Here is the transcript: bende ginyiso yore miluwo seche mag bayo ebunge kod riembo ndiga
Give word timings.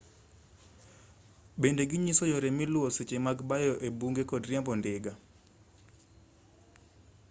bende 1.61 1.81
ginyiso 1.89 2.23
yore 2.31 2.49
miluwo 2.57 2.87
seche 2.95 3.17
mag 3.25 3.37
bayo 3.49 3.73
ebunge 3.87 4.23
kod 4.29 4.43
riembo 4.49 4.71
ndiga 4.79 5.13